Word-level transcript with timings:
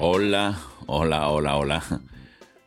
Hola, 0.00 0.58
hola, 0.86 1.28
hola, 1.28 1.56
hola. 1.56 1.82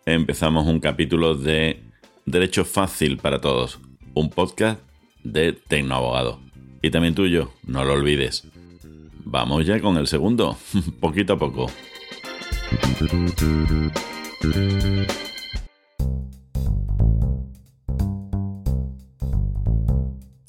Empezamos 0.05 0.67
un 0.67 0.79
capítulo 0.79 1.35
de 1.35 1.81
Derecho 2.25 2.65
Fácil 2.65 3.17
para 3.17 3.39
Todos, 3.39 3.79
un 4.13 4.29
podcast 4.29 4.81
de 5.23 5.53
Tecnoabogado. 5.53 6.39
Y 6.81 6.92
también 6.92 7.15
tuyo, 7.15 7.51
no 7.63 7.85
lo 7.85 7.94
olvides. 7.94 8.47
Vamos 9.26 9.65
ya 9.65 9.79
con 9.79 9.97
el 9.97 10.08
segundo, 10.08 10.58
poquito 10.99 11.33
a 11.33 11.39
poco. 11.39 11.67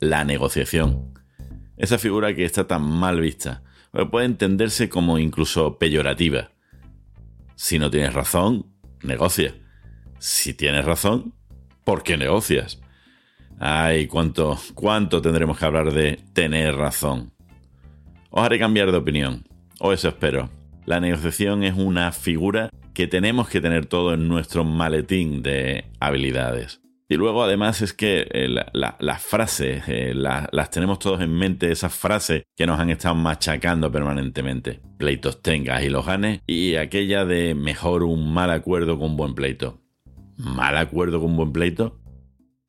La 0.03 0.25
negociación. 0.25 1.15
Esa 1.77 1.97
figura 1.97 2.35
que 2.35 2.45
está 2.45 2.67
tan 2.67 2.83
mal 2.83 3.21
vista, 3.21 3.63
puede 4.11 4.27
entenderse 4.27 4.89
como 4.89 5.17
incluso 5.21 5.79
peyorativa. 5.79 6.51
Si 7.55 7.79
no 7.79 7.89
tienes 7.89 8.13
razón, 8.13 8.67
negocia. 9.05 9.55
Si 10.19 10.55
tienes 10.55 10.85
razón, 10.85 11.35
¿por 11.85 12.03
qué 12.03 12.17
negocias? 12.17 12.81
Ay, 13.61 14.09
cuánto, 14.09 14.59
cuánto 14.75 15.23
tendremos 15.23 15.57
que 15.57 15.67
hablar 15.67 15.93
de 15.93 16.19
tener 16.33 16.75
razón. 16.75 17.33
Os 18.31 18.45
haré 18.45 18.59
cambiar 18.59 18.91
de 18.91 18.99
opinión, 18.99 19.45
o 19.79 19.93
eso 19.93 20.09
espero. 20.09 20.51
La 20.85 20.99
negociación 20.99 21.63
es 21.63 21.75
una 21.75 22.11
figura 22.11 22.71
que 22.93 23.07
tenemos 23.07 23.49
que 23.49 23.61
tener 23.61 23.87
todo 23.87 24.15
en 24.15 24.27
nuestro 24.27 24.65
maletín 24.65 25.45
de 25.45 25.85
habilidades. 26.01 26.82
Y 27.13 27.17
luego 27.17 27.45
además 27.45 27.83
es 27.83 27.93
que 27.93 28.27
eh, 28.31 28.49
las 28.49 29.23
frases, 29.23 29.83
eh, 29.87 30.15
las 30.15 30.71
tenemos 30.71 30.99
todos 30.99 31.21
en 31.21 31.37
mente, 31.37 31.71
esas 31.71 31.95
frases 31.95 32.45
que 32.57 32.67
nos 32.67 32.81
han 32.81 32.89
estado 32.89 33.15
machacando 33.15 33.93
permanentemente. 33.93 34.81
Pleitos 34.97 35.43
tengas 35.43 35.85
y 35.85 35.91
los 35.91 36.07
ganes. 36.07 36.41
Y 36.47 36.77
aquella 36.77 37.27
de 37.27 37.55
mejor 37.55 38.03
un 38.03 38.33
mal 38.33 38.51
acuerdo 38.51 38.99
con 38.99 39.11
un 39.11 39.17
buen 39.19 39.35
pleito. 39.35 39.83
¿Mal 40.39 40.75
acuerdo 40.79 41.21
con 41.21 41.33
un 41.33 41.37
buen 41.37 41.53
pleito? 41.53 42.01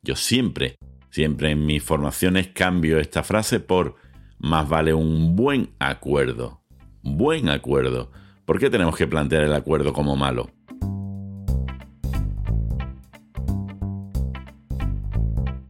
Yo 0.01 0.17
siempre, 0.17 0.75
siempre 1.09 1.51
en 1.51 1.65
mis 1.65 1.81
formaciones 1.81 2.49
cambio 2.49 2.99
esta 2.99 3.23
frase 3.23 3.61
por 3.61 3.95
más 4.39 4.67
vale 4.67 4.93
un 4.93 5.37
buen 5.37 5.69
acuerdo. 5.79 6.65
Buen 7.01 7.47
acuerdo. 7.47 8.11
¿Por 8.43 8.59
qué 8.59 8.69
tenemos 8.69 8.97
que 8.97 9.07
plantear 9.07 9.43
el 9.45 9.53
acuerdo 9.53 9.93
como 9.93 10.17
malo? 10.17 10.49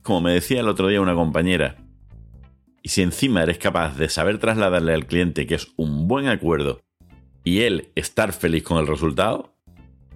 Como 0.04 0.20
me 0.20 0.34
decía 0.34 0.60
el 0.60 0.68
otro 0.68 0.90
día 0.90 1.00
una 1.00 1.16
compañera, 1.16 1.78
y 2.82 2.90
si 2.90 3.02
encima 3.02 3.42
eres 3.42 3.58
capaz 3.58 3.98
de 3.98 4.10
saber 4.10 4.38
trasladarle 4.38 4.94
al 4.94 5.08
cliente 5.08 5.48
que 5.48 5.56
es 5.56 5.70
un 5.78 6.10
buen 6.10 6.28
acuerdo 6.28 6.82
y 7.46 7.62
él 7.62 7.90
estar 7.96 8.34
feliz 8.34 8.64
con 8.64 8.80
el 8.80 8.88
resultado, 8.88 9.56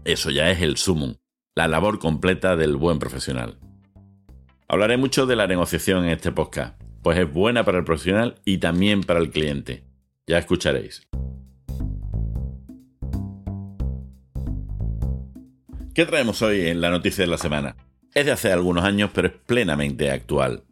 eso 0.03 0.29
ya 0.29 0.51
es 0.51 0.61
el 0.61 0.75
sumum, 0.75 1.15
la 1.55 1.69
labor 1.69 1.99
completa 1.99 2.57
del 2.57 2.75
buen 2.75 2.99
profesional. 2.99 3.59
Hablaré 4.67 4.97
mucho 4.97 5.25
de 5.25 5.37
la 5.37 5.47
negociación 5.47 6.03
en 6.03 6.11
este 6.11 6.33
podcast, 6.33 6.81
pues 7.01 7.17
es 7.17 7.31
buena 7.31 7.63
para 7.63 7.77
el 7.77 7.85
profesional 7.85 8.35
y 8.43 8.57
también 8.57 9.03
para 9.03 9.21
el 9.21 9.31
cliente. 9.31 9.85
Ya 10.27 10.37
escucharéis. 10.37 11.07
¿Qué 15.93 16.05
traemos 16.05 16.41
hoy 16.41 16.67
en 16.67 16.81
la 16.81 16.89
noticia 16.89 17.23
de 17.23 17.31
la 17.31 17.37
semana? 17.37 17.77
Es 18.17 18.25
de 18.25 18.31
hace 18.31 18.51
algunos 18.51 18.83
años, 18.83 19.11
pero 19.13 19.27
es 19.27 19.33
plenamente 19.45 20.09
actual. 20.09 20.63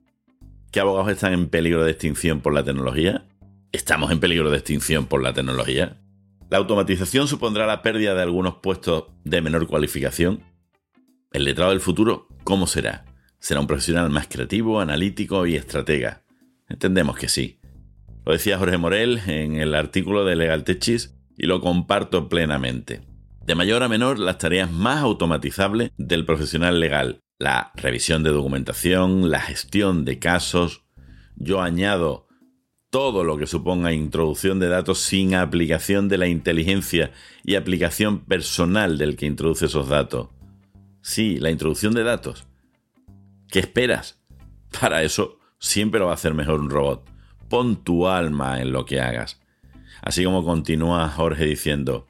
¿Qué 0.72 0.80
abogados 0.80 1.12
están 1.12 1.32
en 1.32 1.48
peligro 1.48 1.84
de 1.84 1.92
extinción 1.92 2.42
por 2.42 2.56
la 2.56 2.64
tecnología? 2.64 3.28
¿Estamos 3.72 4.10
en 4.10 4.20
peligro 4.20 4.50
de 4.50 4.58
extinción 4.58 5.06
por 5.06 5.22
la 5.22 5.32
tecnología? 5.32 6.02
¿La 6.50 6.58
automatización 6.58 7.28
supondrá 7.28 7.68
la 7.68 7.84
pérdida 7.84 8.16
de 8.16 8.24
algunos 8.24 8.56
puestos 8.64 9.12
de 9.26 9.42
menor 9.42 9.68
cualificación? 9.68 10.42
¿El 11.34 11.44
letrado 11.44 11.70
del 11.70 11.82
futuro 11.82 12.28
cómo 12.44 12.66
será? 12.66 13.06
¿Será 13.38 13.60
un 13.60 13.68
profesional 13.68 14.10
más 14.10 14.26
creativo, 14.26 14.80
analítico 14.80 15.46
y 15.46 15.56
estratega? 15.56 16.24
Entendemos 16.68 17.16
que 17.16 17.30
sí. 17.30 17.60
Lo 18.26 18.32
decía 18.32 18.58
Jorge 18.58 18.80
Morel 18.80 19.22
en 19.28 19.58
el 19.58 19.76
artículo 19.76 20.26
de 20.26 20.36
Legal 20.36 20.64
Techis 20.64 21.16
y 21.38 21.46
lo 21.46 21.62
comparto 21.62 22.28
plenamente. 22.28 23.02
De 23.46 23.54
mayor 23.54 23.84
a 23.84 23.88
menor, 23.88 24.18
las 24.18 24.40
tareas 24.40 24.72
más 24.72 25.04
automatizables 25.04 25.92
del 25.96 26.26
profesional 26.26 26.80
legal. 26.80 27.22
La 27.38 27.72
revisión 27.76 28.24
de 28.24 28.30
documentación, 28.30 29.30
la 29.30 29.42
gestión 29.42 30.06
de 30.06 30.20
casos. 30.20 30.84
Yo 31.36 31.62
añado 31.62 32.28
todo 32.90 33.26
lo 33.26 33.38
que 33.38 33.46
suponga 33.46 33.92
introducción 33.92 34.58
de 34.58 34.70
datos 34.70 35.00
sin 35.00 35.36
aplicación 35.36 36.08
de 36.08 36.18
la 36.18 36.28
inteligencia 36.28 37.12
y 37.44 37.56
aplicación 37.56 38.22
personal 38.22 38.98
del 38.98 39.18
que 39.18 39.26
introduce 39.26 39.66
esos 39.66 39.90
datos. 39.90 40.30
Sí, 41.02 41.38
la 41.38 41.52
introducción 41.52 41.94
de 41.94 42.04
datos. 42.04 42.48
¿Qué 43.50 43.60
esperas? 43.60 44.22
Para 44.80 45.04
eso 45.04 45.40
siempre 45.60 46.00
lo 46.00 46.06
va 46.06 46.12
a 46.12 46.16
hacer 46.16 46.34
mejor 46.34 46.62
un 46.62 46.70
robot. 46.70 47.10
Pon 47.50 47.84
tu 47.84 48.08
alma 48.08 48.62
en 48.62 48.72
lo 48.72 48.86
que 48.86 49.02
hagas. 49.02 49.42
Así 50.02 50.24
como 50.24 50.46
continúa 50.46 51.10
Jorge 51.10 51.44
diciendo, 51.44 52.08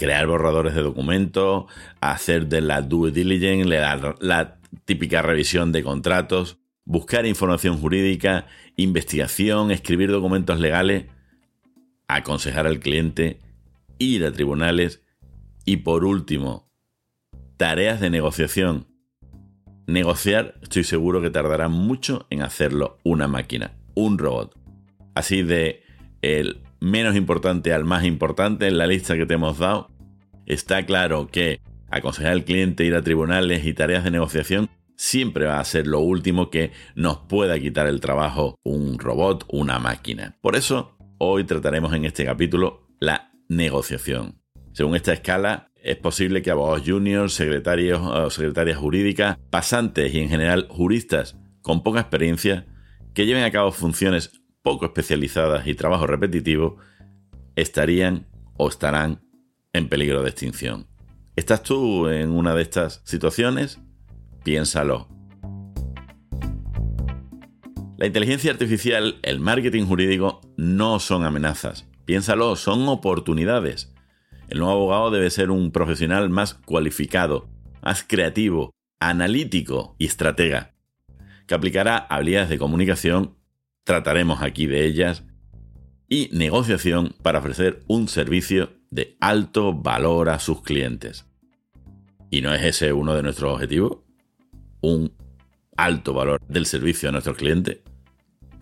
crear 0.00 0.26
borradores 0.26 0.74
de 0.74 0.80
documentos, 0.80 1.66
hacer 2.00 2.46
de 2.46 2.62
la 2.62 2.80
due 2.80 3.10
diligence, 3.10 3.68
la, 3.68 4.56
típica 4.86 5.20
revisión 5.20 5.72
de 5.72 5.82
contratos, 5.82 6.56
buscar 6.86 7.26
información 7.26 7.76
jurídica, 7.76 8.46
investigación, 8.76 9.70
escribir 9.70 10.10
documentos 10.10 10.58
legales, 10.58 11.04
aconsejar 12.08 12.66
al 12.66 12.80
cliente, 12.80 13.40
ir 13.98 14.24
a 14.24 14.32
tribunales 14.32 15.02
y 15.66 15.76
por 15.78 16.06
último, 16.06 16.72
tareas 17.58 18.00
de 18.00 18.08
negociación 18.08 18.86
Negociar, 19.86 20.54
estoy 20.62 20.84
seguro 20.84 21.20
que 21.20 21.30
tardará 21.30 21.68
mucho 21.68 22.28
en 22.30 22.42
hacerlo 22.42 22.98
una 23.02 23.26
máquina, 23.26 23.72
un 23.94 24.18
robot. 24.18 24.56
Así 25.16 25.42
de 25.42 25.82
el 26.22 26.62
menos 26.80 27.16
importante 27.16 27.72
al 27.72 27.84
más 27.84 28.04
importante 28.04 28.66
en 28.66 28.78
la 28.78 28.86
lista 28.86 29.16
que 29.16 29.26
te 29.26 29.34
hemos 29.34 29.58
dado, 29.58 29.90
está 30.46 30.84
claro 30.86 31.28
que 31.28 31.60
aconsejar 31.90 32.32
al 32.32 32.44
cliente 32.44 32.84
ir 32.84 32.94
a 32.94 33.02
tribunales 33.02 33.64
y 33.64 33.74
tareas 33.74 34.04
de 34.04 34.10
negociación 34.10 34.70
siempre 34.96 35.46
va 35.46 35.60
a 35.60 35.64
ser 35.64 35.86
lo 35.86 36.00
último 36.00 36.50
que 36.50 36.72
nos 36.94 37.18
pueda 37.18 37.58
quitar 37.58 37.86
el 37.86 38.00
trabajo 38.00 38.58
un 38.62 38.98
robot, 38.98 39.46
una 39.48 39.78
máquina. 39.78 40.36
Por 40.42 40.56
eso, 40.56 40.96
hoy 41.18 41.44
trataremos 41.44 41.94
en 41.94 42.04
este 42.04 42.24
capítulo 42.24 42.86
la 42.98 43.32
negociación. 43.48 44.40
Según 44.72 44.96
esta 44.96 45.12
escala, 45.12 45.70
es 45.82 45.96
posible 45.96 46.42
que 46.42 46.50
abogados 46.50 46.82
juniors, 46.86 47.32
secretarios 47.32 48.00
o 48.00 48.26
eh, 48.26 48.30
secretarias 48.30 48.76
jurídicas, 48.76 49.38
pasantes 49.50 50.14
y 50.14 50.20
en 50.20 50.28
general 50.28 50.66
juristas 50.68 51.36
con 51.62 51.82
poca 51.82 52.00
experiencia 52.00 52.66
que 53.14 53.26
lleven 53.26 53.44
a 53.44 53.50
cabo 53.50 53.72
funciones 53.72 54.39
poco 54.62 54.86
especializadas 54.86 55.66
y 55.66 55.74
trabajo 55.74 56.06
repetitivo 56.06 56.78
estarían 57.56 58.26
o 58.56 58.68
estarán 58.68 59.22
en 59.72 59.88
peligro 59.88 60.22
de 60.22 60.30
extinción. 60.30 60.86
¿Estás 61.36 61.62
tú 61.62 62.08
en 62.08 62.30
una 62.30 62.54
de 62.54 62.62
estas 62.62 63.02
situaciones? 63.04 63.80
Piénsalo. 64.44 65.08
La 67.96 68.06
inteligencia 68.06 68.50
artificial, 68.50 69.18
el 69.22 69.40
marketing 69.40 69.84
jurídico 69.84 70.40
no 70.56 71.00
son 71.00 71.24
amenazas. 71.24 71.86
Piénsalo, 72.06 72.56
son 72.56 72.88
oportunidades. 72.88 73.92
El 74.48 74.58
nuevo 74.58 74.72
abogado 74.72 75.10
debe 75.10 75.30
ser 75.30 75.50
un 75.50 75.70
profesional 75.70 76.30
más 76.30 76.54
cualificado, 76.54 77.48
más 77.82 78.02
creativo, 78.02 78.70
analítico 79.00 79.94
y 79.98 80.06
estratega, 80.06 80.74
que 81.46 81.54
aplicará 81.54 81.96
habilidades 81.96 82.48
de 82.48 82.58
comunicación, 82.58 83.36
trataremos 83.84 84.42
aquí 84.42 84.66
de 84.66 84.86
ellas, 84.86 85.24
y 86.08 86.28
negociación 86.32 87.14
para 87.22 87.38
ofrecer 87.38 87.84
un 87.86 88.08
servicio 88.08 88.72
de 88.90 89.16
alto 89.20 89.72
valor 89.72 90.28
a 90.28 90.40
sus 90.40 90.62
clientes. 90.62 91.24
¿Y 92.30 92.42
no 92.42 92.52
es 92.52 92.62
ese 92.64 92.92
uno 92.92 93.14
de 93.14 93.22
nuestros 93.22 93.54
objetivos? 93.54 93.98
¿Un 94.80 95.12
alto 95.76 96.12
valor 96.12 96.40
del 96.48 96.66
servicio 96.66 97.08
a 97.08 97.12
nuestros 97.12 97.36
clientes? 97.36 97.78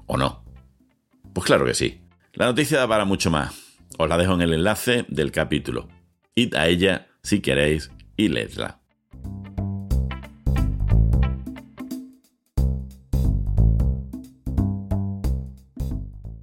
¿O 0.07 0.17
no? 0.17 0.45
Pues 1.33 1.47
claro 1.47 1.65
que 1.65 1.75
sí. 1.75 2.01
La 2.35 2.47
noticia 2.47 2.79
da 2.79 2.89
para 2.89 3.05
mucho 3.05 3.31
más. 3.31 3.55
Os 3.99 4.09
la 4.09 4.19
dejo 4.19 4.35
en 4.35 4.43
el 4.43 4.53
enlace 4.53 5.07
del 5.09 5.33
capítulo. 5.33 5.89
Id 6.35 6.55
a 6.55 6.69
ella 6.69 7.09
si 7.23 7.41
queréis 7.41 7.91
y 8.17 8.29
leedla. 8.29 8.78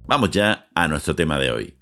Vamos 0.08 0.30
ya 0.30 0.68
a 0.76 0.86
nuestro 0.86 1.16
tema 1.16 1.36
de 1.36 1.50
hoy. 1.50 1.74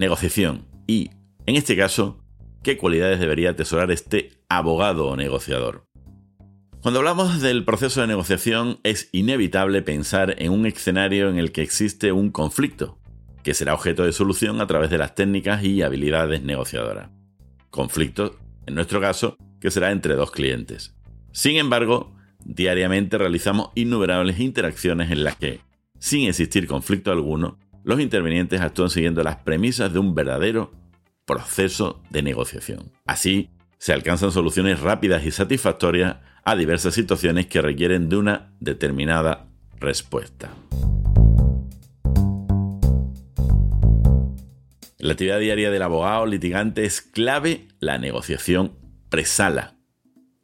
Negociación 0.00 0.66
y, 0.88 1.10
en 1.46 1.54
este 1.54 1.76
caso, 1.76 2.24
qué 2.64 2.76
cualidades 2.76 3.20
debería 3.20 3.50
atesorar 3.50 3.92
este 3.92 4.32
abogado 4.48 5.06
o 5.06 5.14
negociador. 5.14 5.86
Cuando 6.82 6.98
hablamos 6.98 7.40
del 7.40 7.64
proceso 7.64 8.00
de 8.00 8.08
negociación 8.08 8.80
es 8.82 9.10
inevitable 9.12 9.80
pensar 9.80 10.34
en 10.42 10.50
un 10.50 10.66
escenario 10.66 11.28
en 11.28 11.38
el 11.38 11.52
que 11.52 11.62
existe 11.62 12.10
un 12.10 12.32
conflicto, 12.32 12.98
que 13.44 13.54
será 13.54 13.74
objeto 13.74 14.04
de 14.04 14.12
solución 14.12 14.60
a 14.60 14.66
través 14.66 14.90
de 14.90 14.98
las 14.98 15.14
técnicas 15.14 15.62
y 15.62 15.82
habilidades 15.82 16.42
negociadoras. 16.42 17.10
Conflicto, 17.70 18.40
en 18.66 18.74
nuestro 18.74 19.00
caso, 19.00 19.36
que 19.60 19.70
será 19.70 19.92
entre 19.92 20.14
dos 20.14 20.32
clientes. 20.32 20.96
Sin 21.30 21.58
embargo, 21.58 22.12
diariamente 22.44 23.18
realizamos 23.18 23.70
innumerables 23.76 24.40
interacciones 24.40 25.12
en 25.12 25.22
las 25.22 25.36
que, 25.36 25.60
sin 26.00 26.26
existir 26.28 26.66
conflicto 26.66 27.12
alguno, 27.12 27.58
los 27.84 28.00
intervinientes 28.00 28.60
actúan 28.60 28.90
siguiendo 28.90 29.22
las 29.22 29.36
premisas 29.36 29.92
de 29.92 29.98
un 29.98 30.14
verdadero 30.14 30.72
proceso 31.26 32.02
de 32.10 32.22
negociación. 32.22 32.90
Así, 33.06 33.50
se 33.78 33.92
alcanzan 33.92 34.32
soluciones 34.32 34.80
rápidas 34.80 35.24
y 35.24 35.30
satisfactorias 35.30 36.16
a 36.44 36.56
diversas 36.56 36.94
situaciones 36.94 37.46
que 37.46 37.60
requieren 37.60 38.08
de 38.08 38.16
una 38.16 38.52
determinada 38.60 39.46
respuesta. 39.78 40.50
La 44.98 45.12
actividad 45.12 45.38
diaria 45.38 45.70
del 45.70 45.82
abogado 45.82 46.26
litigante 46.26 46.84
es 46.84 47.02
clave 47.02 47.68
la 47.78 47.98
negociación 47.98 48.72
presala. 49.08 49.76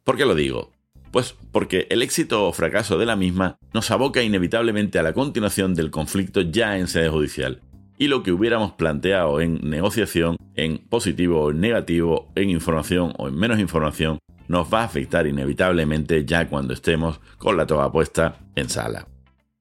¿Por 0.03 0.17
qué 0.17 0.25
lo 0.25 0.35
digo? 0.35 0.71
Pues 1.11 1.35
porque 1.51 1.87
el 1.89 2.01
éxito 2.01 2.47
o 2.47 2.53
fracaso 2.53 2.97
de 2.97 3.05
la 3.05 3.15
misma 3.15 3.57
nos 3.73 3.91
aboca 3.91 4.21
inevitablemente 4.21 4.99
a 4.99 5.03
la 5.03 5.13
continuación 5.13 5.73
del 5.73 5.91
conflicto 5.91 6.41
ya 6.41 6.77
en 6.77 6.87
sede 6.87 7.09
judicial, 7.09 7.61
y 7.97 8.07
lo 8.07 8.23
que 8.23 8.31
hubiéramos 8.31 8.73
planteado 8.73 9.41
en 9.41 9.59
negociación, 9.69 10.37
en 10.55 10.77
positivo 10.77 11.41
o 11.41 11.51
en 11.51 11.59
negativo, 11.59 12.31
en 12.35 12.49
información 12.49 13.13
o 13.17 13.27
en 13.27 13.35
menos 13.35 13.59
información, 13.59 14.19
nos 14.47 14.71
va 14.71 14.81
a 14.81 14.85
afectar 14.85 15.27
inevitablemente 15.27 16.25
ya 16.25 16.47
cuando 16.47 16.73
estemos 16.73 17.19
con 17.37 17.57
la 17.57 17.65
toga 17.65 17.91
puesta 17.91 18.39
en 18.55 18.69
sala. 18.69 19.07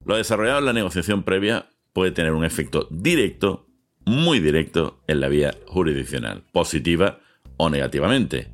Lo 0.05 0.17
desarrollado 0.17 0.61
en 0.61 0.67
la 0.67 0.73
negociación 0.73 1.23
previa 1.23 1.67
puede 1.93 2.13
tener 2.13 2.33
un 2.33 2.45
efecto 2.45 2.87
directo, 2.91 3.67
muy 4.05 4.39
directo, 4.39 5.03
en 5.09 5.21
la 5.21 5.29
vía 5.29 5.55
jurisdiccional, 5.67 6.45
positiva 6.53 7.19
o 7.57 7.71
negativamente, 7.71 8.49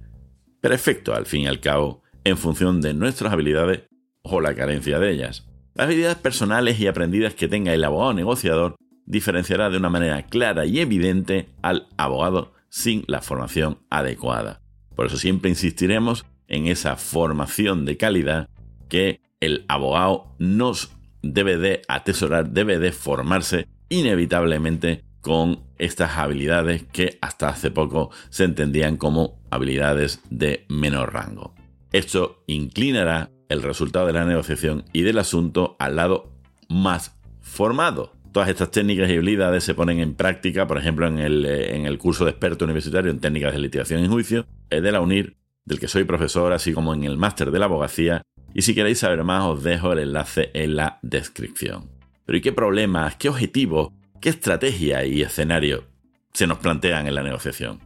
pero 0.61 0.75
efecto 0.75 1.15
al 1.15 1.27
fin 1.27 1.43
y 1.43 1.47
al 1.49 1.61
cabo 1.61 2.02
en 2.25 2.37
función 2.37 2.81
de 2.81 2.95
nuestras 2.95 3.33
habilidades 3.33 3.83
o 4.23 4.41
la 4.41 4.55
carencia 4.55 4.99
de 4.99 5.11
ellas. 5.11 5.47
Las 5.75 5.87
habilidades 5.87 6.19
personales 6.19 6.79
y 6.81 6.87
aprendidas 6.87 7.35
que 7.35 7.49
tenga 7.49 7.73
el 7.73 7.85
abogado 7.85 8.15
negociador 8.15 8.77
diferenciará 9.07 9.71
de 9.71 9.79
una 9.79 9.89
manera 9.89 10.23
clara 10.25 10.67
y 10.67 10.81
evidente 10.81 11.49
al 11.63 11.89
abogado 11.97 12.53
sin 12.69 13.05
la 13.07 13.21
formación 13.21 13.79
adecuada. 13.91 14.61
Por 14.95 15.07
eso 15.07 15.17
siempre 15.17 15.51
insistiremos 15.51 16.27
en 16.47 16.67
esa 16.67 16.97
formación 16.97 17.85
de 17.85 17.97
calidad 17.97 18.49
que 18.89 19.21
el 19.41 19.65
abogado 19.69 20.35
nos 20.39 20.93
debe 21.23 21.57
de 21.57 21.83
atesorar, 21.89 22.51
debe 22.51 22.79
de 22.79 22.93
formarse 22.93 23.67
inevitablemente 23.89 25.05
con 25.21 25.61
estas 25.79 26.19
habilidades 26.19 26.83
que 26.85 27.19
hasta 27.23 27.49
hace 27.49 27.71
poco 27.71 28.11
se 28.29 28.45
entendían 28.45 28.97
como 28.97 29.41
habilidades 29.51 30.21
de 30.31 30.67
menor 30.69 31.15
rango. 31.15 31.55
Esto 31.93 32.43
inclinará 32.47 33.31
el 33.50 33.62
resultado 33.62 34.06
de 34.06 34.15
la 34.15 34.25
negociación 34.25 34.85
y 34.94 35.03
del 35.03 35.19
asunto 35.19 35.77
al 35.79 35.97
lado 35.97 36.33
más 36.71 37.19
formado. 37.43 38.15
Todas 38.33 38.49
estas 38.49 38.71
técnicas 38.71 39.11
y 39.11 39.12
habilidades 39.12 39.62
se 39.62 39.75
ponen 39.75 40.00
en 40.00 40.15
práctica, 40.15 40.67
por 40.67 40.79
ejemplo, 40.79 41.06
en 41.06 41.19
el, 41.19 41.44
eh, 41.44 41.77
en 41.77 41.85
el 41.85 41.99
curso 41.99 42.25
de 42.25 42.31
experto 42.31 42.65
universitario 42.65 43.11
en 43.11 43.21
técnicas 43.21 43.53
de 43.53 43.59
litigación 43.59 44.03
y 44.03 44.09
juicio 44.09 44.47
eh, 44.71 44.81
de 44.81 44.91
la 44.91 45.03
UNIR, 45.03 45.37
del 45.67 45.79
que 45.79 45.87
soy 45.87 46.05
profesor, 46.05 46.55
así 46.55 46.73
como 46.73 46.94
en 46.94 47.05
el 47.05 47.19
máster 47.19 47.50
de 47.50 47.59
la 47.59 47.67
abogacía. 47.67 48.23
Y 48.55 48.62
si 48.62 48.75
queréis 48.75 49.00
saber 49.00 49.23
más, 49.23 49.44
os 49.44 49.62
dejo 49.62 49.93
el 49.93 49.99
enlace 49.99 50.50
en 50.55 50.77
la 50.77 50.99
descripción. 51.03 51.91
Pero 52.25 52.39
¿y 52.39 52.41
qué 52.41 52.53
problemas, 52.53 53.17
qué 53.17 53.29
objetivos, 53.29 53.91
qué 54.23 54.31
estrategia 54.31 55.05
y 55.05 55.21
escenario 55.21 55.85
se 56.33 56.47
nos 56.47 56.56
plantean 56.56 57.06
en 57.06 57.15
la 57.15 57.23
negociación? 57.23 57.81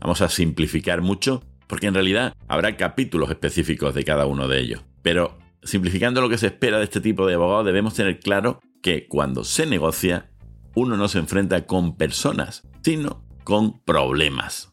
Vamos 0.00 0.22
a 0.22 0.30
simplificar 0.30 1.02
mucho 1.02 1.42
porque 1.72 1.86
en 1.86 1.94
realidad 1.94 2.34
habrá 2.48 2.76
capítulos 2.76 3.30
específicos 3.30 3.94
de 3.94 4.04
cada 4.04 4.26
uno 4.26 4.46
de 4.46 4.60
ellos. 4.60 4.84
Pero 5.00 5.38
simplificando 5.62 6.20
lo 6.20 6.28
que 6.28 6.36
se 6.36 6.48
espera 6.48 6.76
de 6.76 6.84
este 6.84 7.00
tipo 7.00 7.26
de 7.26 7.32
abogado, 7.32 7.64
debemos 7.64 7.94
tener 7.94 8.20
claro 8.20 8.60
que 8.82 9.08
cuando 9.08 9.42
se 9.42 9.64
negocia, 9.64 10.30
uno 10.74 10.98
no 10.98 11.08
se 11.08 11.18
enfrenta 11.18 11.64
con 11.64 11.96
personas, 11.96 12.68
sino 12.82 13.24
con 13.42 13.82
problemas. 13.84 14.70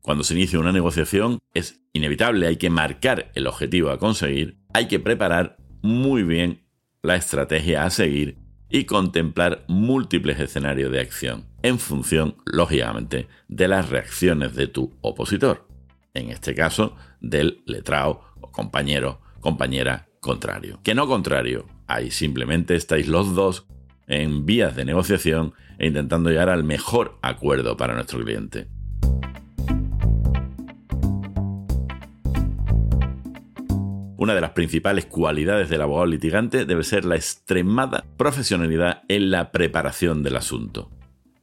Cuando 0.00 0.24
se 0.24 0.32
inicia 0.32 0.58
una 0.58 0.72
negociación 0.72 1.38
es 1.52 1.82
inevitable, 1.92 2.46
hay 2.46 2.56
que 2.56 2.70
marcar 2.70 3.30
el 3.34 3.46
objetivo 3.46 3.90
a 3.90 3.98
conseguir, 3.98 4.56
hay 4.72 4.88
que 4.88 4.98
preparar 4.98 5.58
muy 5.82 6.22
bien 6.22 6.64
la 7.02 7.16
estrategia 7.16 7.84
a 7.84 7.90
seguir 7.90 8.38
y 8.70 8.84
contemplar 8.84 9.66
múltiples 9.68 10.40
escenarios 10.40 10.90
de 10.90 11.00
acción 11.00 11.49
en 11.62 11.78
función, 11.78 12.36
lógicamente, 12.44 13.28
de 13.48 13.68
las 13.68 13.88
reacciones 13.88 14.54
de 14.54 14.66
tu 14.66 14.96
opositor. 15.00 15.66
En 16.14 16.30
este 16.30 16.54
caso, 16.54 16.96
del 17.20 17.62
letrado 17.66 18.22
o 18.40 18.50
compañero, 18.50 19.20
compañera 19.40 20.08
contrario. 20.20 20.80
Que 20.82 20.94
no 20.94 21.06
contrario, 21.06 21.66
ahí 21.86 22.10
simplemente 22.10 22.74
estáis 22.74 23.08
los 23.08 23.34
dos 23.34 23.66
en 24.06 24.44
vías 24.44 24.74
de 24.74 24.84
negociación 24.84 25.54
e 25.78 25.86
intentando 25.86 26.30
llegar 26.30 26.48
al 26.48 26.64
mejor 26.64 27.18
acuerdo 27.22 27.76
para 27.76 27.94
nuestro 27.94 28.22
cliente. 28.22 28.68
Una 34.16 34.34
de 34.34 34.42
las 34.42 34.50
principales 34.50 35.06
cualidades 35.06 35.70
del 35.70 35.80
abogado 35.80 36.04
litigante 36.04 36.66
debe 36.66 36.82
ser 36.82 37.06
la 37.06 37.16
extremada 37.16 38.04
profesionalidad 38.18 39.02
en 39.08 39.30
la 39.30 39.50
preparación 39.50 40.22
del 40.22 40.36
asunto. 40.36 40.90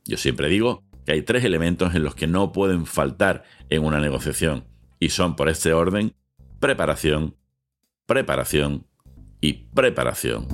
Yo 0.08 0.16
siempre 0.16 0.48
digo 0.48 0.84
que 1.06 1.12
hay 1.12 1.22
tres 1.22 1.44
elementos 1.44 1.94
en 1.94 2.04
los 2.04 2.16
que 2.16 2.28
no 2.28 2.54
pueden 2.54 2.86
faltar 2.86 3.44
en 3.70 3.84
una 3.84 4.00
negociación, 4.00 4.66
y 5.00 5.10
son 5.10 5.36
por 5.36 5.50
este 5.50 5.74
orden 5.74 6.14
preparación, 6.60 7.36
preparación 8.06 8.88
y 9.42 9.54
preparación. 9.74 10.48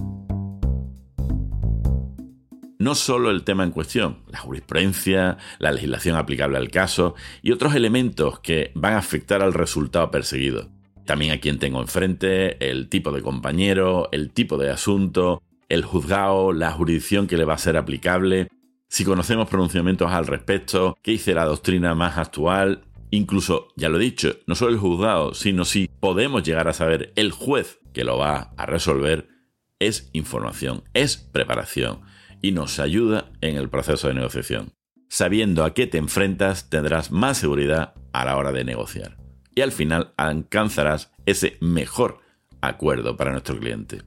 No 2.79 2.95
solo 2.95 3.29
el 3.29 3.44
tema 3.44 3.63
en 3.63 3.71
cuestión, 3.71 4.23
la 4.27 4.39
jurisprudencia, 4.39 5.38
la 5.59 5.71
legislación 5.71 6.17
aplicable 6.17 6.57
al 6.57 6.69
caso 6.69 7.15
y 7.41 7.51
otros 7.51 7.75
elementos 7.75 8.39
que 8.39 8.71
van 8.75 8.94
a 8.94 8.97
afectar 8.97 9.41
al 9.41 9.53
resultado 9.53 10.11
perseguido. 10.11 10.69
También 11.06 11.31
a 11.31 11.39
quien 11.39 11.59
tengo 11.59 11.79
enfrente, 11.79 12.69
el 12.69 12.89
tipo 12.89 13.11
de 13.11 13.21
compañero, 13.21 14.09
el 14.11 14.31
tipo 14.31 14.57
de 14.57 14.71
asunto, 14.71 15.42
el 15.69 15.85
juzgado, 15.85 16.51
la 16.51 16.71
jurisdicción 16.71 17.28
que 17.28 17.37
le 17.37 17.45
va 17.45 17.54
a 17.54 17.57
ser 17.57 17.78
aplicable, 17.78 18.49
si 18.94 19.06
conocemos 19.06 19.50
pronunciamientos 19.50 20.12
al 20.12 20.28
respecto, 20.28 20.95
qué 21.02 21.14
dice 21.14 21.33
la 21.33 21.45
doctrina 21.45 21.95
más 21.95 22.19
actual, 22.19 22.83
Incluso, 23.09 23.68
ya 23.76 23.90
lo 23.90 23.97
he 23.97 24.04
dicho, 24.04 24.38
no 24.47 24.56
solo 24.56 24.71
el 24.71 24.80
juzgado, 24.80 25.35
sino 25.35 25.66
si 25.66 25.88
podemos 26.00 26.42
llegar 26.42 26.68
a 26.68 26.73
saber 26.73 27.14
el 27.16 27.31
juez 27.31 27.80
que 27.94 28.04
lo 28.04 28.18
va 28.18 28.54
a 28.57 28.66
resolver, 28.66 29.30
es 29.78 30.09
información, 30.14 30.83
es 30.95 31.18
preparación 31.18 32.02
y 32.42 32.54
nos 32.54 32.80
ayuda 32.80 33.31
en 33.42 33.56
el 33.56 33.69
proceso 33.69 34.07
de 34.07 34.16
negociación. 34.16 34.73
Sabiendo 35.09 35.64
a 35.64 35.76
qué 35.76 35.85
te 35.85 36.00
enfrentas, 36.00 36.71
tendrás 36.71 37.12
más 37.12 37.38
seguridad 37.38 37.94
a 38.14 38.26
la 38.26 38.35
hora 38.35 38.52
de 38.52 38.64
negociar 38.64 39.18
y 39.54 39.62
al 39.62 39.71
final 39.71 40.14
alcanzarás 40.18 41.12
ese 41.28 41.57
mejor 41.62 42.19
acuerdo 42.62 43.16
para 43.16 43.31
nuestro 43.31 43.59
cliente. 43.59 44.02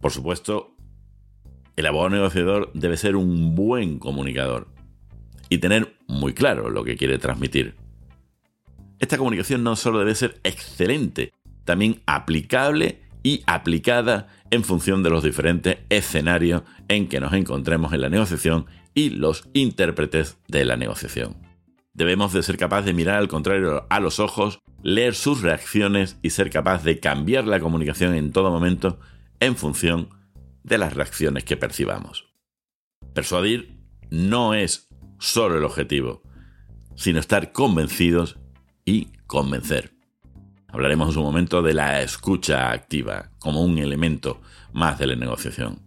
Por 0.00 0.12
supuesto, 0.12 0.71
el 1.76 1.86
abogado 1.86 2.10
negociador 2.10 2.70
debe 2.74 2.96
ser 2.96 3.16
un 3.16 3.54
buen 3.54 3.98
comunicador 3.98 4.68
y 5.48 5.58
tener 5.58 5.94
muy 6.06 6.34
claro 6.34 6.70
lo 6.70 6.84
que 6.84 6.96
quiere 6.96 7.18
transmitir. 7.18 7.74
Esta 8.98 9.18
comunicación 9.18 9.62
no 9.64 9.76
solo 9.76 9.98
debe 9.98 10.14
ser 10.14 10.40
excelente, 10.44 11.32
también 11.64 12.00
aplicable 12.06 13.00
y 13.22 13.42
aplicada 13.46 14.28
en 14.50 14.64
función 14.64 15.02
de 15.02 15.10
los 15.10 15.24
diferentes 15.24 15.78
escenarios 15.88 16.62
en 16.88 17.08
que 17.08 17.20
nos 17.20 17.32
encontremos 17.32 17.92
en 17.92 18.00
la 18.00 18.08
negociación 18.08 18.66
y 18.94 19.10
los 19.10 19.48
intérpretes 19.54 20.38
de 20.48 20.64
la 20.64 20.76
negociación. 20.76 21.36
Debemos 21.94 22.32
de 22.32 22.42
ser 22.42 22.56
capaces 22.56 22.86
de 22.86 22.94
mirar 22.94 23.16
al 23.16 23.28
contrario 23.28 23.86
a 23.90 24.00
los 24.00 24.18
ojos, 24.18 24.60
leer 24.82 25.14
sus 25.14 25.42
reacciones 25.42 26.18
y 26.22 26.30
ser 26.30 26.50
capaz 26.50 26.82
de 26.84 27.00
cambiar 27.00 27.46
la 27.46 27.60
comunicación 27.60 28.14
en 28.14 28.32
todo 28.32 28.50
momento 28.50 28.98
en 29.40 29.56
función 29.56 30.08
de 30.08 30.21
las 30.64 30.94
reacciones 30.94 31.44
que 31.44 31.56
percibamos. 31.56 32.32
Persuadir 33.14 33.78
no 34.10 34.54
es 34.54 34.88
solo 35.18 35.58
el 35.58 35.64
objetivo, 35.64 36.22
sino 36.96 37.20
estar 37.20 37.52
convencidos 37.52 38.38
y 38.84 39.08
convencer. 39.26 39.94
Hablaremos 40.68 41.08
en 41.08 41.14
su 41.14 41.22
momento 41.22 41.62
de 41.62 41.74
la 41.74 42.02
escucha 42.02 42.70
activa 42.70 43.30
como 43.38 43.62
un 43.62 43.78
elemento 43.78 44.40
más 44.72 44.98
de 44.98 45.06
la 45.06 45.16
negociación. 45.16 45.80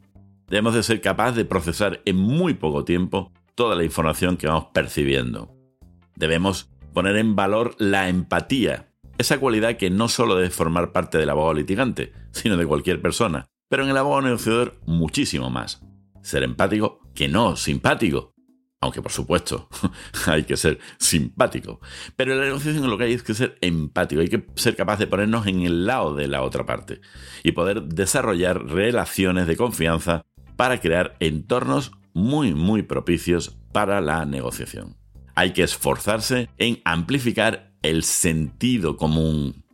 Debemos 0.48 0.76
de 0.76 0.84
ser 0.84 1.02
capaces 1.02 1.36
de 1.36 1.46
procesar 1.46 2.02
en 2.06 2.18
muy 2.18 2.54
poco 2.54 2.86
tiempo 2.86 3.32
toda 3.56 3.76
la 3.76 3.84
información 3.84 4.38
que 4.38 4.48
vamos 4.48 4.68
percibiendo. 4.74 5.56
Debemos 6.16 6.70
poner 6.94 7.16
en 7.18 7.36
valor 7.36 7.76
la 7.80 8.10
empatía 8.10 8.90
esa 9.18 9.40
cualidad 9.40 9.78
que 9.78 9.90
no 9.90 10.08
solo 10.08 10.36
debe 10.36 10.50
formar 10.50 10.92
parte 10.92 11.18
del 11.18 11.30
abogado 11.30 11.54
litigante, 11.54 12.14
sino 12.32 12.58
de 12.58 12.68
cualquier 12.68 13.02
persona, 13.02 13.48
pero 13.70 13.84
en 13.84 13.90
el 13.90 13.98
abogado 13.98 14.24
negociador 14.24 14.80
muchísimo 14.86 15.50
más. 15.50 15.82
Ser 16.22 16.44
empático 16.44 17.00
que 17.14 17.28
no 17.28 17.56
simpático. 17.56 18.34
Aunque 18.82 19.02
por 19.02 19.12
supuesto 19.12 19.70
hay 20.28 20.44
que 20.44 20.58
ser 20.58 20.80
simpático. 20.98 21.80
Pero 22.16 22.34
en 22.34 22.40
la 22.40 22.46
negociación 22.46 22.90
lo 22.90 22.98
que 22.98 23.06
hay 23.06 23.14
es 23.14 23.24
que 23.24 23.34
ser 23.34 23.58
empático, 23.62 24.22
hay 24.22 24.28
que 24.28 24.46
ser 24.56 24.76
capaz 24.76 25.00
de 25.00 25.08
ponernos 25.08 25.48
en 25.48 25.62
el 25.62 25.86
lado 25.86 26.14
de 26.14 26.28
la 26.28 26.44
otra 26.44 26.66
parte 26.66 27.02
y 27.44 27.54
poder 27.54 27.84
desarrollar 27.84 28.66
relaciones 28.66 29.48
de 29.48 29.58
confianza 29.58 30.24
para 30.56 30.80
crear 30.80 31.16
entornos 31.20 31.92
muy 32.14 32.54
muy 32.54 32.84
propicios 32.84 33.58
para 33.72 34.02
la 34.02 34.26
negociación. 34.26 34.96
Hay 35.36 35.52
que 35.52 35.64
esforzarse 35.64 36.50
en 36.58 36.82
amplificar 36.86 37.74
el 37.82 38.04
sentido 38.04 38.96
común. 38.98 39.65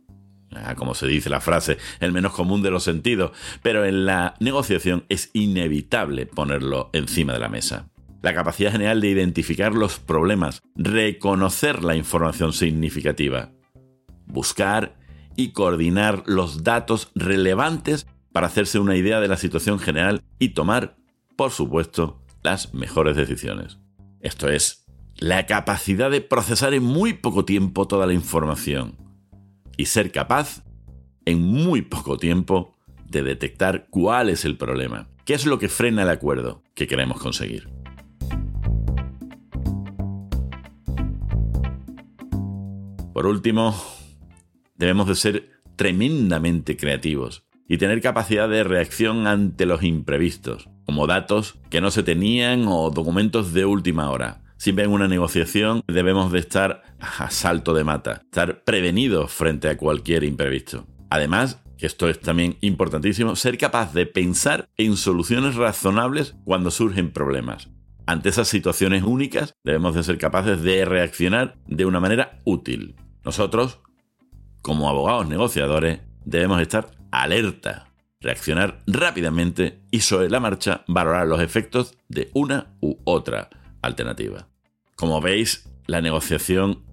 Ah, 0.64 0.76
como 0.76 0.94
se 0.94 1.08
dice 1.08 1.28
la 1.28 1.40
frase, 1.40 1.78
el 1.98 2.12
menos 2.12 2.32
común 2.32 2.62
de 2.62 2.70
los 2.70 2.84
sentidos, 2.84 3.32
pero 3.62 3.84
en 3.84 4.06
la 4.06 4.34
negociación 4.38 5.04
es 5.08 5.30
inevitable 5.32 6.26
ponerlo 6.26 6.90
encima 6.92 7.32
de 7.32 7.40
la 7.40 7.48
mesa. 7.48 7.88
La 8.22 8.32
capacidad 8.32 8.70
general 8.70 9.00
de 9.00 9.08
identificar 9.08 9.74
los 9.74 9.98
problemas, 9.98 10.62
reconocer 10.76 11.82
la 11.82 11.96
información 11.96 12.52
significativa, 12.52 13.50
buscar 14.26 14.96
y 15.34 15.48
coordinar 15.48 16.22
los 16.26 16.62
datos 16.62 17.10
relevantes 17.16 18.06
para 18.32 18.46
hacerse 18.46 18.78
una 18.78 18.94
idea 18.94 19.18
de 19.20 19.28
la 19.28 19.36
situación 19.36 19.80
general 19.80 20.22
y 20.38 20.50
tomar, 20.50 20.96
por 21.36 21.50
supuesto, 21.50 22.22
las 22.44 22.72
mejores 22.72 23.16
decisiones. 23.16 23.78
Esto 24.20 24.48
es 24.48 24.86
la 25.16 25.46
capacidad 25.46 26.10
de 26.10 26.20
procesar 26.20 26.72
en 26.74 26.84
muy 26.84 27.14
poco 27.14 27.44
tiempo 27.44 27.88
toda 27.88 28.06
la 28.06 28.12
información 28.12 29.01
y 29.76 29.86
ser 29.86 30.12
capaz, 30.12 30.64
en 31.24 31.40
muy 31.40 31.82
poco 31.82 32.18
tiempo, 32.18 32.74
de 33.08 33.22
detectar 33.22 33.86
cuál 33.90 34.30
es 34.30 34.44
el 34.44 34.56
problema, 34.56 35.08
qué 35.24 35.34
es 35.34 35.46
lo 35.46 35.58
que 35.58 35.68
frena 35.68 36.02
el 36.02 36.08
acuerdo 36.08 36.62
que 36.74 36.86
queremos 36.86 37.20
conseguir. 37.20 37.68
Por 43.12 43.26
último, 43.26 43.74
debemos 44.74 45.06
de 45.06 45.14
ser 45.14 45.50
tremendamente 45.76 46.76
creativos 46.76 47.44
y 47.68 47.78
tener 47.78 48.00
capacidad 48.00 48.48
de 48.48 48.64
reacción 48.64 49.26
ante 49.26 49.66
los 49.66 49.82
imprevistos, 49.82 50.68
como 50.84 51.06
datos 51.06 51.58
que 51.70 51.80
no 51.80 51.90
se 51.90 52.02
tenían 52.02 52.66
o 52.66 52.90
documentos 52.90 53.52
de 53.52 53.64
última 53.64 54.10
hora, 54.10 54.41
Siempre 54.62 54.84
en 54.84 54.92
una 54.92 55.08
negociación 55.08 55.82
debemos 55.88 56.30
de 56.30 56.38
estar 56.38 56.84
a 57.00 57.30
salto 57.32 57.74
de 57.74 57.82
mata, 57.82 58.22
estar 58.22 58.62
prevenidos 58.62 59.32
frente 59.32 59.68
a 59.68 59.76
cualquier 59.76 60.22
imprevisto. 60.22 60.86
Además, 61.10 61.60
que 61.76 61.86
esto 61.86 62.08
es 62.08 62.20
también 62.20 62.58
importantísimo, 62.60 63.34
ser 63.34 63.58
capaz 63.58 63.92
de 63.92 64.06
pensar 64.06 64.68
en 64.76 64.96
soluciones 64.96 65.56
razonables 65.56 66.36
cuando 66.44 66.70
surgen 66.70 67.10
problemas. 67.10 67.70
Ante 68.06 68.28
esas 68.28 68.46
situaciones 68.46 69.02
únicas 69.02 69.52
debemos 69.64 69.96
de 69.96 70.04
ser 70.04 70.16
capaces 70.16 70.62
de 70.62 70.84
reaccionar 70.84 71.56
de 71.66 71.84
una 71.84 71.98
manera 71.98 72.38
útil. 72.44 72.94
Nosotros, 73.24 73.80
como 74.60 74.88
abogados 74.88 75.26
negociadores, 75.26 76.02
debemos 76.24 76.62
estar 76.62 76.92
alerta, 77.10 77.88
reaccionar 78.20 78.78
rápidamente 78.86 79.80
y 79.90 80.02
sobre 80.02 80.30
la 80.30 80.38
marcha 80.38 80.84
valorar 80.86 81.26
los 81.26 81.40
efectos 81.40 81.98
de 82.08 82.30
una 82.32 82.76
u 82.80 82.94
otra 83.02 83.50
alternativa. 83.82 84.51
Como 84.96 85.20
veis, 85.20 85.68
la 85.86 86.00
negociación 86.00 86.84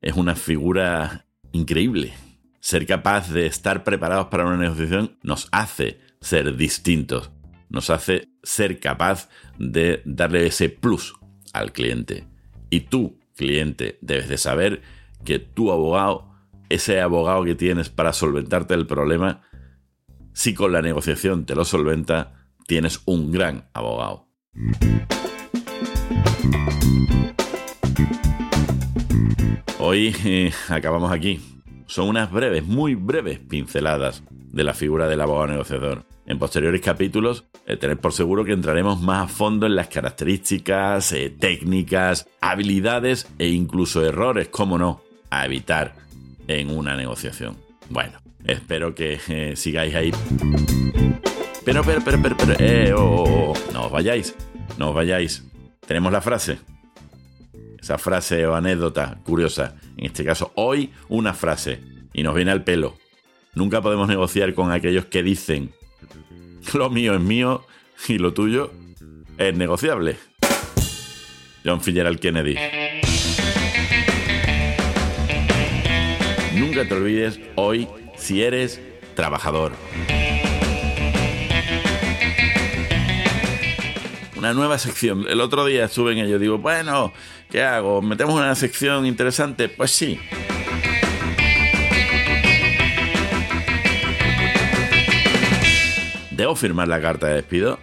es 0.00 0.14
una 0.14 0.36
figura 0.36 1.26
increíble. 1.52 2.14
Ser 2.60 2.86
capaz 2.86 3.30
de 3.30 3.46
estar 3.46 3.84
preparados 3.84 4.26
para 4.26 4.46
una 4.46 4.56
negociación 4.56 5.18
nos 5.22 5.48
hace 5.52 6.00
ser 6.20 6.56
distintos, 6.56 7.30
nos 7.68 7.90
hace 7.90 8.28
ser 8.42 8.80
capaz 8.80 9.28
de 9.58 10.02
darle 10.04 10.46
ese 10.46 10.68
plus 10.68 11.14
al 11.52 11.72
cliente. 11.72 12.26
Y 12.70 12.80
tú, 12.80 13.18
cliente, 13.36 13.98
debes 14.02 14.28
de 14.28 14.38
saber 14.38 14.82
que 15.24 15.38
tu 15.38 15.72
abogado, 15.72 16.30
ese 16.68 17.00
abogado 17.00 17.44
que 17.44 17.54
tienes 17.54 17.88
para 17.88 18.12
solventarte 18.12 18.74
el 18.74 18.86
problema, 18.86 19.42
si 20.32 20.54
con 20.54 20.72
la 20.72 20.82
negociación 20.82 21.46
te 21.46 21.54
lo 21.54 21.64
solventa, 21.64 22.46
tienes 22.66 23.00
un 23.06 23.32
gran 23.32 23.68
abogado. 23.72 24.28
Hoy 29.80 30.14
eh, 30.24 30.52
acabamos 30.68 31.10
aquí. 31.10 31.40
Son 31.86 32.08
unas 32.08 32.30
breves, 32.30 32.62
muy 32.62 32.94
breves 32.94 33.38
pinceladas 33.38 34.22
de 34.30 34.62
la 34.62 34.74
figura 34.74 35.08
del 35.08 35.20
abogado 35.20 35.46
negociador. 35.46 36.04
En 36.26 36.38
posteriores 36.38 36.82
capítulos, 36.82 37.46
eh, 37.64 37.78
tened 37.78 37.96
por 37.96 38.12
seguro 38.12 38.44
que 38.44 38.52
entraremos 38.52 39.00
más 39.00 39.24
a 39.24 39.28
fondo 39.28 39.66
en 39.66 39.76
las 39.76 39.88
características, 39.88 41.12
eh, 41.12 41.30
técnicas, 41.30 42.28
habilidades 42.42 43.28
e 43.38 43.48
incluso 43.48 44.04
errores, 44.04 44.48
como 44.48 44.76
no, 44.76 45.00
a 45.30 45.46
evitar 45.46 45.94
en 46.48 46.70
una 46.70 46.94
negociación. 46.94 47.56
Bueno, 47.88 48.18
espero 48.44 48.94
que 48.94 49.54
sigáis 49.56 49.94
ahí. 49.94 50.12
Pero, 51.64 51.82
pero, 51.82 52.02
pero, 52.04 52.22
pero, 52.22 52.36
pero, 52.36 53.04
oh, 53.04 53.22
oh, 53.22 53.52
oh, 53.52 53.72
no 53.72 53.86
os 53.86 53.92
vayáis, 53.92 54.34
no 54.76 54.90
os 54.90 54.94
vayáis. 54.94 55.44
Tenemos 55.88 56.12
la 56.12 56.20
frase 56.20 56.58
esa 57.88 57.96
frase 57.96 58.46
o 58.46 58.54
anécdota 58.54 59.18
curiosa. 59.24 59.74
En 59.96 60.06
este 60.06 60.22
caso, 60.22 60.52
hoy 60.56 60.90
una 61.08 61.32
frase. 61.32 61.80
Y 62.12 62.22
nos 62.22 62.34
viene 62.34 62.50
al 62.50 62.64
pelo. 62.64 62.98
Nunca 63.54 63.80
podemos 63.80 64.08
negociar 64.08 64.52
con 64.52 64.72
aquellos 64.72 65.06
que 65.06 65.22
dicen, 65.22 65.72
lo 66.74 66.90
mío 66.90 67.14
es 67.14 67.20
mío 67.20 67.64
y 68.08 68.18
lo 68.18 68.34
tuyo 68.34 68.72
es 69.38 69.56
negociable. 69.56 70.16
John 71.64 71.80
Fitzgerald 71.80 72.18
Kennedy. 72.18 72.56
Nunca 76.56 76.86
te 76.86 76.94
olvides 76.94 77.40
hoy 77.56 77.88
si 78.16 78.42
eres 78.42 78.80
trabajador. 79.14 79.72
Una 84.38 84.54
nueva 84.54 84.78
sección. 84.78 85.26
El 85.28 85.40
otro 85.40 85.66
día 85.66 85.86
estuve 85.86 86.12
en 86.12 86.18
ello, 86.18 86.38
digo, 86.38 86.58
bueno, 86.58 87.12
¿qué 87.50 87.62
hago? 87.62 88.00
¿Metemos 88.00 88.36
una 88.36 88.54
sección 88.54 89.04
interesante? 89.04 89.68
Pues 89.68 89.90
sí. 89.90 90.18
¿Debo 96.30 96.54
firmar 96.54 96.86
la 96.86 97.00
carta 97.00 97.26
de 97.26 97.34
despido? 97.34 97.80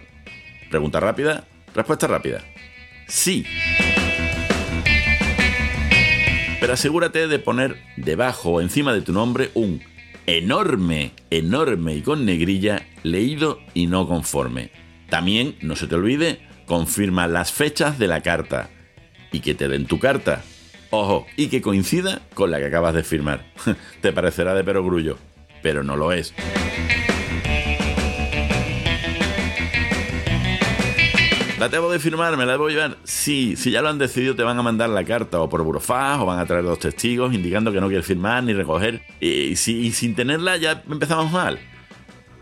Pregunta 0.70 0.98
rápida, 0.98 1.46
respuesta 1.74 2.06
rápida. 2.06 2.42
Sí. 3.06 3.44
Pero 6.58 6.72
asegúrate 6.72 7.28
de 7.28 7.38
poner 7.38 7.76
debajo 7.98 8.52
o 8.52 8.60
encima 8.62 8.94
de 8.94 9.02
tu 9.02 9.12
nombre 9.12 9.50
un 9.52 9.82
enorme, 10.24 11.12
enorme 11.28 11.96
y 11.96 12.00
con 12.00 12.24
negrilla 12.24 12.86
leído 13.02 13.60
y 13.74 13.88
no 13.88 14.08
conforme. 14.08 14.70
También, 15.10 15.56
no 15.60 15.76
se 15.76 15.86
te 15.86 15.94
olvide, 15.94 16.40
confirma 16.66 17.28
las 17.28 17.52
fechas 17.52 17.98
de 17.98 18.08
la 18.08 18.20
carta 18.20 18.68
y 19.32 19.40
que 19.40 19.54
te 19.54 19.68
den 19.68 19.86
tu 19.86 19.98
carta. 19.98 20.42
Ojo, 20.90 21.26
y 21.36 21.48
que 21.48 21.62
coincida 21.62 22.20
con 22.34 22.50
la 22.50 22.58
que 22.58 22.66
acabas 22.66 22.94
de 22.94 23.02
firmar. 23.02 23.44
te 24.00 24.12
parecerá 24.12 24.54
de 24.54 24.64
perogrullo, 24.64 25.18
pero 25.62 25.82
no 25.82 25.96
lo 25.96 26.12
es. 26.12 26.34
¿La 31.58 31.70
debo 31.70 31.90
de 31.90 31.98
firmar? 31.98 32.36
¿Me 32.36 32.44
la 32.44 32.52
debo 32.52 32.68
llevar? 32.68 32.98
Sí, 33.04 33.56
si 33.56 33.70
ya 33.70 33.80
lo 33.80 33.88
han 33.88 33.96
decidido 33.96 34.36
te 34.36 34.42
van 34.42 34.58
a 34.58 34.62
mandar 34.62 34.90
la 34.90 35.04
carta 35.04 35.40
o 35.40 35.48
por 35.48 35.62
burofaz 35.62 36.20
o 36.20 36.26
van 36.26 36.38
a 36.38 36.44
traer 36.44 36.64
dos 36.64 36.78
testigos 36.78 37.32
indicando 37.32 37.72
que 37.72 37.80
no 37.80 37.88
quieres 37.88 38.04
firmar 38.04 38.44
ni 38.44 38.52
recoger. 38.52 39.00
Y, 39.20 39.56
si, 39.56 39.86
y 39.86 39.92
sin 39.92 40.14
tenerla 40.14 40.58
ya 40.58 40.82
empezamos 40.88 41.32
mal. 41.32 41.58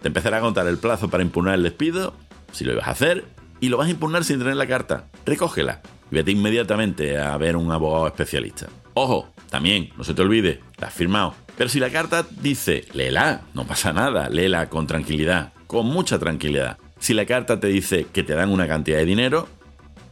Te 0.02 0.08
empezará 0.08 0.38
a 0.38 0.40
contar 0.40 0.66
el 0.66 0.78
plazo 0.78 1.08
para 1.10 1.22
impugnar 1.22 1.54
el 1.54 1.62
despido, 1.62 2.16
si 2.50 2.64
lo 2.64 2.72
ibas 2.72 2.88
a 2.88 2.90
hacer, 2.90 3.24
y 3.60 3.68
lo 3.68 3.76
vas 3.76 3.88
a 3.88 3.90
impugnar 3.90 4.24
sin 4.24 4.38
tener 4.38 4.56
la 4.56 4.66
carta. 4.66 5.06
Recógela 5.24 5.82
y 6.10 6.14
vete 6.14 6.30
inmediatamente 6.30 7.18
a 7.18 7.36
ver 7.36 7.56
un 7.56 7.70
abogado 7.70 8.06
especialista. 8.06 8.68
Ojo, 8.94 9.28
también, 9.50 9.90
no 9.96 10.04
se 10.04 10.14
te 10.14 10.22
olvide, 10.22 10.60
la 10.78 10.88
has 10.88 10.94
firmado. 10.94 11.34
Pero 11.56 11.70
si 11.70 11.78
la 11.80 11.90
carta 11.90 12.26
dice, 12.40 12.86
léela, 12.92 13.42
no 13.54 13.66
pasa 13.66 13.92
nada, 13.92 14.28
léela 14.28 14.68
con 14.68 14.86
tranquilidad, 14.86 15.52
con 15.66 15.86
mucha 15.86 16.18
tranquilidad. 16.18 16.78
Si 16.98 17.14
la 17.14 17.26
carta 17.26 17.60
te 17.60 17.68
dice 17.68 18.06
que 18.12 18.22
te 18.22 18.34
dan 18.34 18.50
una 18.50 18.66
cantidad 18.66 18.98
de 18.98 19.04
dinero 19.04 19.48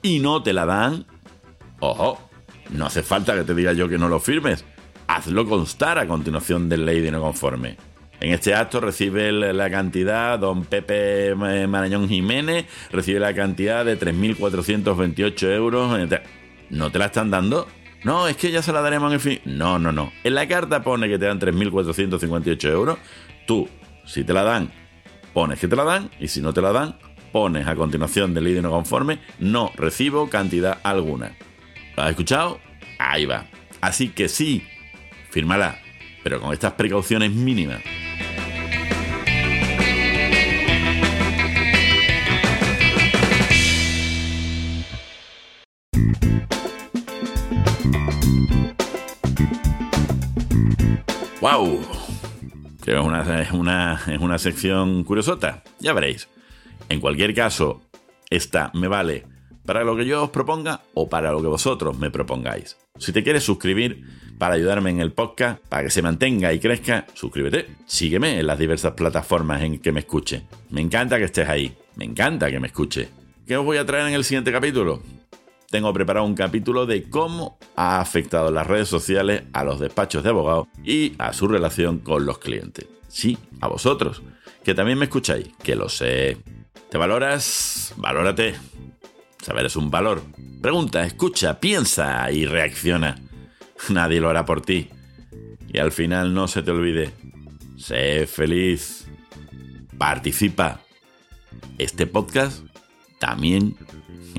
y 0.02 0.18
no 0.18 0.42
te 0.42 0.52
la 0.52 0.66
dan, 0.66 1.06
ojo, 1.80 2.18
no 2.70 2.86
hace 2.86 3.02
falta 3.02 3.34
que 3.34 3.44
te 3.44 3.54
diga 3.54 3.72
yo 3.72 3.88
que 3.88 3.98
no 3.98 4.08
lo 4.08 4.20
firmes. 4.20 4.64
Hazlo 5.06 5.46
constar 5.48 5.98
a 5.98 6.06
continuación 6.06 6.68
del 6.68 6.86
ley 6.86 7.00
de 7.00 7.10
no 7.10 7.20
conforme. 7.20 7.76
En 8.22 8.32
este 8.32 8.54
acto 8.54 8.78
recibe 8.80 9.32
la 9.32 9.68
cantidad, 9.68 10.38
don 10.38 10.64
Pepe 10.64 11.30
eh, 11.30 11.66
Marañón 11.66 12.08
Jiménez 12.08 12.66
recibe 12.92 13.18
la 13.18 13.34
cantidad 13.34 13.84
de 13.84 13.98
3.428 13.98 15.52
euros. 15.52 15.98
¿No 16.70 16.92
te 16.92 16.98
la 17.00 17.06
están 17.06 17.32
dando? 17.32 17.66
No, 18.04 18.28
es 18.28 18.36
que 18.36 18.52
ya 18.52 18.62
se 18.62 18.72
la 18.72 18.80
daremos 18.80 19.08
en 19.08 19.14
el 19.14 19.20
fin. 19.20 19.40
No, 19.44 19.80
no, 19.80 19.90
no. 19.90 20.12
En 20.22 20.36
la 20.36 20.46
carta 20.46 20.84
pone 20.84 21.08
que 21.08 21.18
te 21.18 21.26
dan 21.26 21.40
3.458 21.40 22.70
euros. 22.70 22.98
Tú, 23.44 23.68
si 24.06 24.22
te 24.22 24.32
la 24.32 24.44
dan, 24.44 24.70
pones 25.32 25.58
que 25.58 25.66
te 25.66 25.74
la 25.74 25.82
dan. 25.82 26.08
Y 26.20 26.28
si 26.28 26.40
no 26.40 26.54
te 26.54 26.62
la 26.62 26.70
dan, 26.70 26.94
pones 27.32 27.66
a 27.66 27.74
continuación 27.74 28.34
del 28.34 28.44
líder 28.44 28.62
no 28.62 28.70
conforme, 28.70 29.18
no 29.40 29.72
recibo 29.74 30.30
cantidad 30.30 30.78
alguna. 30.84 31.36
¿Lo 31.96 32.04
has 32.04 32.10
escuchado? 32.10 32.60
Ahí 33.00 33.26
va. 33.26 33.46
Así 33.80 34.10
que 34.10 34.28
sí, 34.28 34.64
fírmala, 35.30 35.80
pero 36.22 36.40
con 36.40 36.52
estas 36.52 36.74
precauciones 36.74 37.32
mínimas. 37.32 37.82
¡Wow! 51.52 51.80
Que 52.82 52.94
es 52.94 53.52
una, 53.52 54.00
es 54.06 54.20
una 54.20 54.38
sección 54.38 55.04
curiosota. 55.04 55.62
Ya 55.80 55.92
veréis. 55.92 56.28
En 56.88 56.98
cualquier 56.98 57.34
caso, 57.34 57.82
esta 58.30 58.70
me 58.72 58.88
vale 58.88 59.26
para 59.66 59.84
lo 59.84 59.94
que 59.94 60.06
yo 60.06 60.24
os 60.24 60.30
proponga 60.30 60.80
o 60.94 61.10
para 61.10 61.30
lo 61.30 61.42
que 61.42 61.48
vosotros 61.48 61.98
me 61.98 62.10
propongáis. 62.10 62.78
Si 62.96 63.12
te 63.12 63.22
quieres 63.22 63.44
suscribir 63.44 64.02
para 64.38 64.54
ayudarme 64.54 64.90
en 64.90 65.00
el 65.00 65.12
podcast, 65.12 65.62
para 65.68 65.82
que 65.82 65.90
se 65.90 66.00
mantenga 66.00 66.54
y 66.54 66.58
crezca, 66.58 67.06
suscríbete. 67.12 67.66
Sígueme 67.84 68.40
en 68.40 68.46
las 68.46 68.58
diversas 68.58 68.92
plataformas 68.92 69.60
en 69.60 69.78
que 69.78 69.92
me 69.92 70.00
escuche. 70.00 70.44
Me 70.70 70.80
encanta 70.80 71.18
que 71.18 71.24
estés 71.24 71.50
ahí. 71.50 71.76
Me 71.96 72.06
encanta 72.06 72.50
que 72.50 72.60
me 72.60 72.68
escuche. 72.68 73.10
¿Qué 73.46 73.58
os 73.58 73.64
voy 73.64 73.76
a 73.76 73.84
traer 73.84 74.08
en 74.08 74.14
el 74.14 74.24
siguiente 74.24 74.52
capítulo? 74.52 75.02
Tengo 75.72 75.90
preparado 75.94 76.26
un 76.26 76.34
capítulo 76.34 76.84
de 76.84 77.08
cómo 77.08 77.58
ha 77.76 77.98
afectado 77.98 78.50
las 78.50 78.66
redes 78.66 78.88
sociales 78.88 79.44
a 79.54 79.64
los 79.64 79.80
despachos 79.80 80.22
de 80.22 80.28
abogados 80.28 80.68
y 80.84 81.14
a 81.16 81.32
su 81.32 81.48
relación 81.48 81.98
con 82.00 82.26
los 82.26 82.38
clientes. 82.38 82.86
Sí, 83.08 83.38
a 83.62 83.68
vosotros, 83.68 84.20
que 84.62 84.74
también 84.74 84.98
me 84.98 85.06
escucháis, 85.06 85.48
que 85.62 85.74
lo 85.74 85.88
sé. 85.88 86.36
¿Te 86.90 86.98
valoras? 86.98 87.94
Valórate. 87.96 88.54
Saber 89.40 89.64
es 89.64 89.74
un 89.76 89.90
valor. 89.90 90.22
Pregunta, 90.60 91.06
escucha, 91.06 91.58
piensa 91.58 92.30
y 92.30 92.44
reacciona. 92.44 93.18
Nadie 93.88 94.20
lo 94.20 94.28
hará 94.28 94.44
por 94.44 94.60
ti. 94.60 94.90
Y 95.72 95.78
al 95.78 95.90
final 95.90 96.34
no 96.34 96.48
se 96.48 96.62
te 96.62 96.70
olvide. 96.70 97.12
Sé 97.78 98.26
feliz. 98.26 99.08
Participa. 99.96 100.80
Este 101.78 102.06
podcast 102.06 102.62
también 103.18 103.74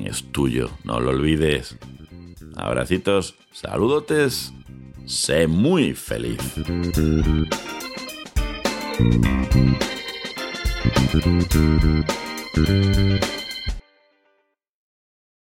es 0.04 0.30
tuyo, 0.32 0.70
no 0.84 1.00
lo 1.00 1.10
olvides. 1.10 1.76
Abracitos, 2.56 3.34
saludotes, 3.52 4.52
sé 5.06 5.46
muy 5.46 5.94
feliz. 5.94 6.40